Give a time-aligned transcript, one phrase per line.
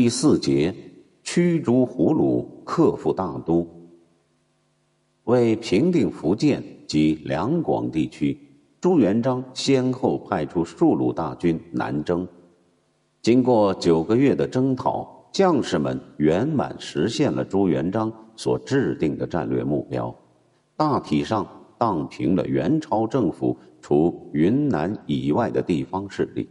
[0.00, 0.74] 第四节，
[1.22, 3.68] 驱逐胡虏，克复大都。
[5.24, 8.34] 为平定福建及两广地区，
[8.80, 12.26] 朱元璋先后派出数路大军南征。
[13.20, 20.16] 经过九个月的征讨，将士们圆满实现了朱元璋所制定的战略目标，
[20.78, 26.48] 大体上荡平了元朝政府除云南以外的地方势力。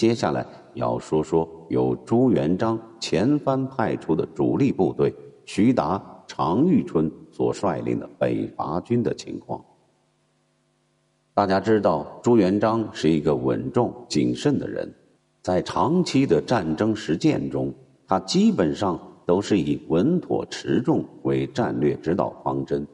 [0.00, 5.14] 接下来要说说由朱元璋前番派出的主力部队
[5.44, 9.62] 徐达、常遇春所率领的北伐军的情况。
[11.34, 14.90] 大家知道，朱元璋是一个稳重谨慎的人。
[15.42, 17.70] 在长期的战争实践中，
[18.08, 22.86] 他基本上都是以稳妥持重为战略指导方针，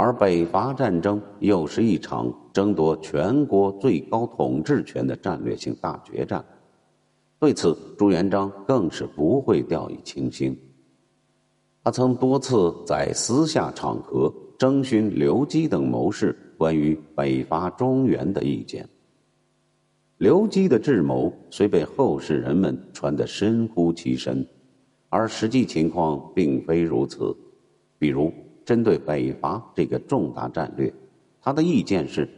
[0.00, 6.44] 而北伐战争又是一场争夺全国最高统治权的战略性大决战。
[7.40, 10.56] 对此，朱元璋更是不会掉以轻心。
[11.82, 18.88] 他曾多次在私下场合征询刘基等谋士关于北伐中原的意见。
[20.18, 24.46] 刘基的智谋虽被后世人们传得深乎其神，
[25.08, 27.36] 而实际情况并非如此。
[27.98, 28.32] 比如，
[28.68, 30.92] 针对北伐这个重大战略，
[31.40, 32.28] 他的意见是：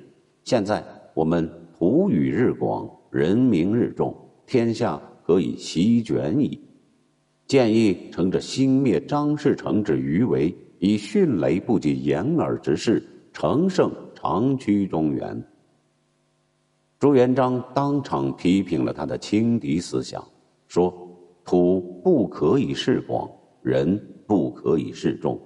[0.45, 0.81] 现在
[1.13, 6.57] 我们土宇日广，人民日众，天下可以席卷矣。
[7.49, 15.45] 建议乘着兴灭张士诚之余为，以迅雷不及掩耳之势，乘胜长驱中原。
[17.01, 20.25] 朱元璋当场批评了他的轻敌思想，
[20.69, 20.95] 说
[21.45, 23.29] ：“土不可以示广，
[23.63, 25.37] 人不可以示众。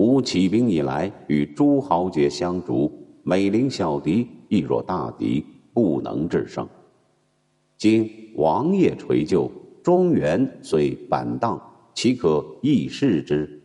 [0.00, 2.90] 吾起兵以来，与诸豪杰相逐，
[3.22, 5.44] 每临小敌，亦若大敌，
[5.74, 6.66] 不能制胜。
[7.76, 9.52] 今王业垂旧，
[9.82, 11.60] 中原虽板荡，
[11.92, 13.62] 岂可易事之？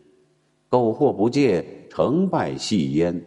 [0.68, 3.18] 苟或不戒，成败系焉。”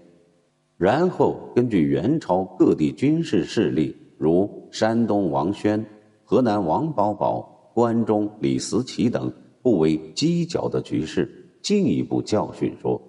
[0.77, 5.83] 然后根据元朝各地军事势力，如山东王宣、
[6.23, 13.01] 河南王保保、关中李思齐等不为犄角的局势，进一步教训说：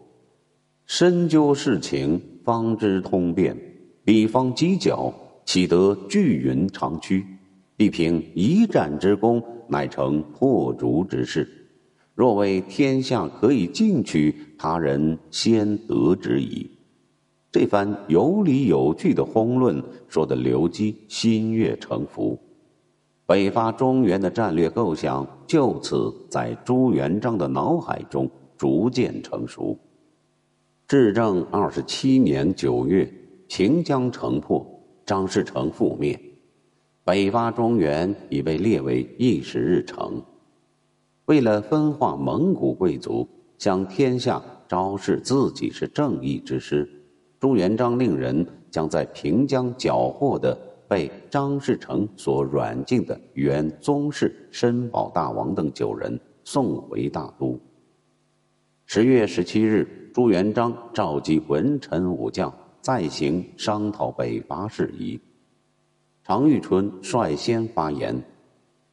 [0.87, 3.56] 深究事情，方知通变。
[4.05, 5.12] 彼方犄角，
[5.44, 7.25] 岂得聚云长驱？
[7.77, 11.49] 必凭一战之功，乃成破竹之势。
[12.15, 16.69] 若为天下可以进取，他人先得之矣。
[17.53, 22.38] 这番有理有据的轰论，说的刘基心悦诚服，
[23.27, 29.75] 北伐中原的战略构想就此在朱元璋的脑海中逐渐成熟。
[30.87, 33.10] 至正二十七年九月，
[33.48, 34.62] 平江城破，
[35.06, 36.21] 张士诚覆灭，
[37.03, 40.22] 北伐中原已被列为议事日程。
[41.25, 43.26] 为了分化蒙古贵族，
[43.56, 46.87] 向天下昭示自己是正义之师。
[47.38, 50.54] 朱元璋令人将在平江缴获的
[50.87, 57.59] 被张士诚所软禁的原宗室申宝大王等九人送回大都。
[58.92, 65.16] 十月十七日，朱元璋召集文臣武将再行商讨北伐事宜。
[66.24, 68.20] 常遇春率先发言：“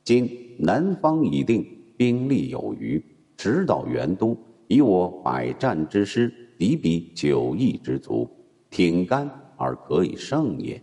[0.06, 1.66] 今南方已定，
[1.98, 3.04] 兵力有余，
[3.36, 4.38] 直捣元都，
[4.68, 8.30] 以我百战之师，敌彼九亿之卒。”
[8.70, 10.80] 挺干而可以胜也，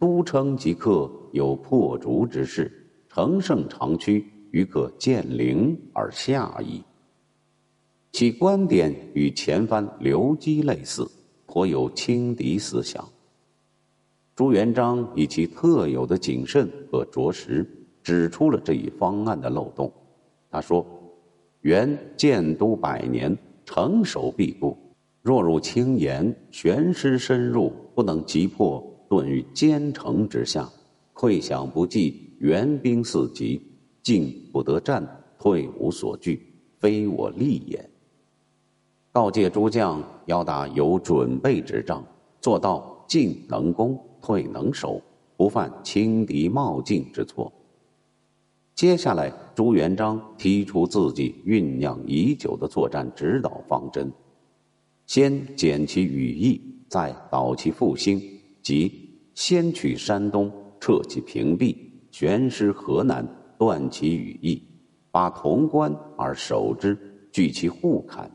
[0.00, 6.82] 都城即刻有破竹之势，乘胜长驱，于可见陵而下矣。
[8.16, 11.06] 其观点与前番刘基类似，
[11.44, 13.06] 颇有轻敌思想。
[14.34, 17.66] 朱元璋以其特有的谨慎和着实，
[18.02, 19.92] 指出了这一方案的漏洞。
[20.50, 20.86] 他说
[21.60, 23.36] ：“元建都百年，
[23.66, 24.74] 成守必固。”
[25.20, 30.66] 若入轻言，悬师深入，不能击破，遁于坚城之下，
[31.12, 33.60] 溃响不济，援兵四急，
[34.02, 35.06] 进不得战，
[35.38, 36.40] 退无所惧，
[36.78, 37.90] 非我利也。
[39.16, 42.04] 告诫诸将要打有准备之仗，
[42.38, 45.00] 做到进能攻，退能守，
[45.38, 47.50] 不犯轻敌冒进之错。
[48.74, 54.12] 接下来，朱元璋提出自己酝酿已久的作战指导方针。
[55.06, 58.20] 先减其羽翼，再导其复兴，
[58.60, 63.26] 即先取山东，撤其平壁，悬师河南，
[63.56, 64.62] 断其羽翼，
[65.10, 66.94] 把潼关而守之，
[67.32, 68.30] 据其护坎，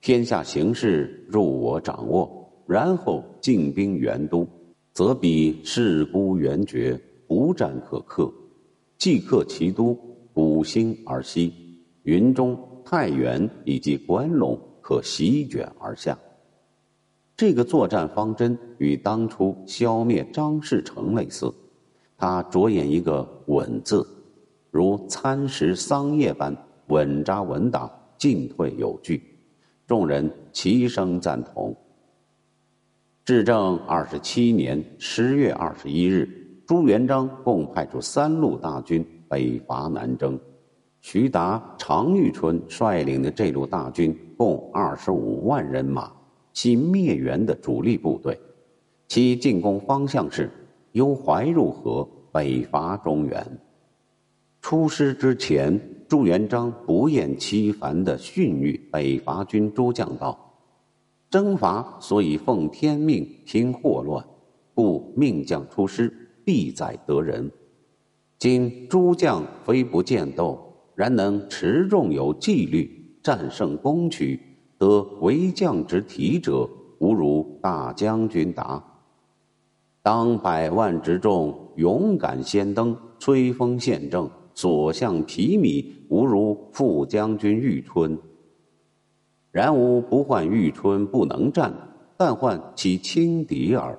[0.00, 4.46] 天下形势入我掌握，然后进兵元都，
[4.92, 8.32] 则彼势孤援绝，不战可克。
[8.96, 9.94] 即克其都
[10.32, 11.52] 古兴而西，
[12.04, 16.18] 云中、太原以及关陇可席卷而下。
[17.36, 21.52] 这个作战方针与当初消灭张士诚类似，
[22.16, 24.04] 他着眼一个“稳”字，
[24.70, 26.56] 如蚕食桑叶般
[26.88, 29.22] 稳扎稳打，进退有据。
[29.88, 31.74] 众人齐声赞同。
[33.24, 36.28] 至正二十七年十月二十一日，
[36.66, 40.38] 朱元璋共派出三路大军北伐南征。
[41.00, 46.12] 徐达、常遇春率领的这路大军共二十五万人马，
[46.52, 48.38] 系灭元的主力部队。
[49.06, 50.50] 其进攻方向是
[50.92, 53.58] 由淮入河，北伐中原。
[54.60, 60.56] 出师之前，朱元璋不厌其烦地训谕北伐军诸将道。
[61.28, 64.24] 征伐所以奉天命平祸乱，
[64.72, 66.10] 故命将出师，
[66.46, 67.50] 必在得人。
[68.38, 70.58] 今诸将非不见斗，
[70.94, 74.40] 然能持重有纪律，战胜攻取，
[74.78, 76.66] 得为将之体者，
[77.00, 78.82] 无如大将军达。
[80.00, 88.18] 当百万之众勇敢先登，吹风献正，所向披靡，无如副将军玉春。
[89.52, 91.72] 然吾不患玉春不能战，
[92.16, 93.96] 但患其轻敌耳。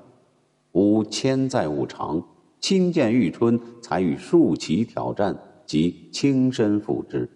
[0.73, 2.21] 吾千载物长，
[2.59, 5.33] 亲见玉春，才与数骑挑战，
[5.65, 7.29] 即亲身辅之。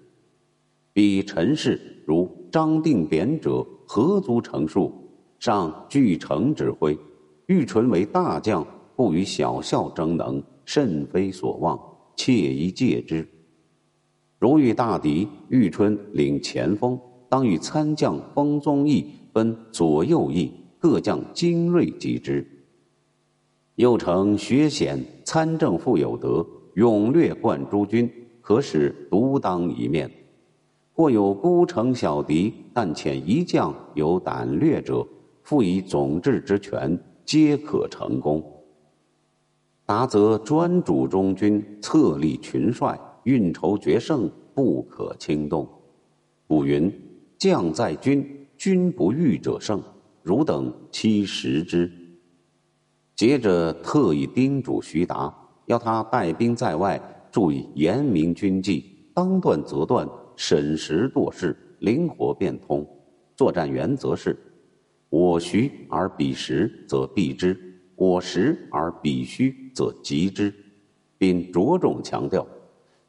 [0.91, 4.91] 彼陈氏如张定扁者，何足成数？
[5.39, 6.99] 上据城指挥，
[7.45, 8.67] 玉春为大将，
[8.97, 11.79] 不与小校争能，甚非所望，
[12.15, 13.27] 切宜戒之。
[14.39, 16.99] 如遇大敌，玉春领前锋。
[17.29, 22.47] 当与参将封宗义分左右翼，各将精锐击之。
[23.73, 26.45] 又称学显参政富有德，
[26.75, 28.07] 勇略冠诸军，
[28.39, 30.11] 可使独当一面。
[30.93, 35.03] 或有孤城小敌，但遣一将有胆略者，
[35.41, 36.95] 复以总制之权，
[37.25, 38.43] 皆可成功。
[39.85, 45.67] 达则专主中军，策立群帅，运筹决胜，不可轻动。
[46.47, 46.91] 古云。
[47.35, 49.83] 将在军，军不遇者胜。
[50.21, 51.91] 汝等期食之。
[53.17, 55.33] 接着特意叮嘱徐达，
[55.65, 56.97] 要他带兵在外，
[57.29, 60.07] 注意严明军纪，当断则断，
[60.37, 62.87] 审时度势，灵活变通。
[63.35, 64.37] 作战原则是：
[65.09, 67.53] 我徐而彼实，则避之；
[67.95, 70.53] 果实而彼虚，则极之。
[71.15, 72.45] 并着重强调，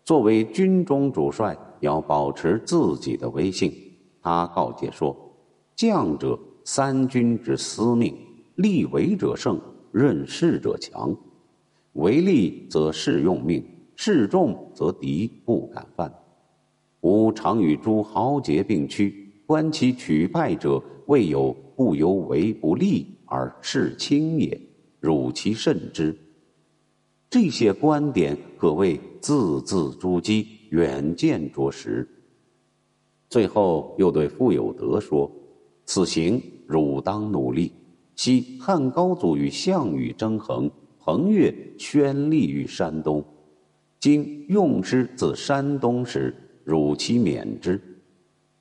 [0.04, 3.72] 作为军中主帅，要保持自己的威信。
[4.22, 5.16] 他告诫说
[5.74, 8.16] ：“将者，三军之司命，
[8.54, 9.60] 立为者胜，
[9.90, 11.12] 任事者强。
[11.94, 13.64] 为利则事用命，
[13.96, 16.14] 事重则敌不敢犯。
[17.00, 24.60] 吾常与诸豪杰并驱，观其取败者，未有不由为不利而事轻也。
[25.04, 26.16] 汝其慎之。”
[27.28, 32.08] 这些观点可谓字字珠玑，远见卓识。
[33.28, 35.30] 最后又对傅有德说
[35.84, 37.72] ：“此行汝当努力。
[38.16, 40.70] 昔汉高祖与项羽争衡，
[41.00, 43.22] 彭越宣立于山东。
[44.00, 46.34] 今用师自山东时，
[46.64, 47.80] 汝其免之。”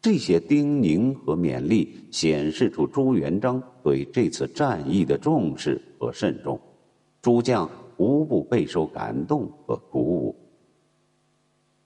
[0.03, 6.59] 这些叮咛和勉励，显示出朱元璋对这次战役的重视和慎重。
[7.21, 10.35] 诸将无不备受感动和鼓舞。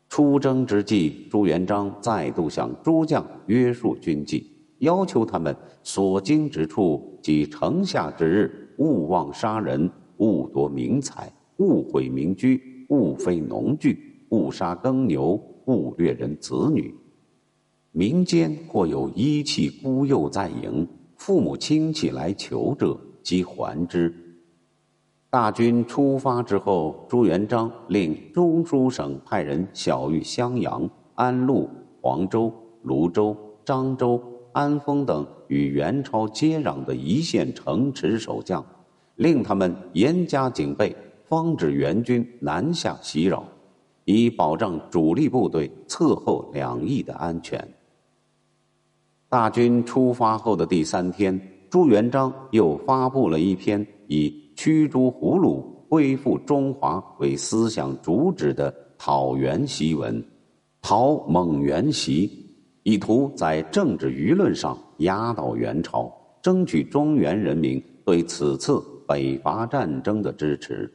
[0.10, 12.60] 出征之际，朱元璋再度向诸将约束军纪，要求他们所经之处及城下之日，勿忘杀人，勿夺民财，勿毁民居，
[12.90, 16.92] 勿非农具，勿杀耕牛，勿掠人子女。
[17.98, 24.14] 民间或有遗弃孤幼在营，父母亲戚来求者，即还之。
[25.32, 31.68] 大军出发之后，朱元璋令中书省派人晓谕襄阳、安陆、
[32.00, 33.36] 黄州、泸州、
[33.66, 38.64] 漳州、安丰等与元朝接壤的一线城池守将，
[39.16, 43.44] 令他们严加警备，防止元军南下袭扰，
[44.06, 47.68] 以保障主力部队侧后两翼的安全。
[49.38, 51.40] 大军出发后的第三天，
[51.70, 54.34] 朱元璋又发布了一篇以。
[54.56, 60.26] 驱逐胡虏、恢复中华为思想主旨的讨袁檄文，
[60.82, 62.28] 讨蒙元檄，
[62.82, 70.92] 意图在政治舆论上压倒元朝，争取中原人民对此次北伐战争的支持。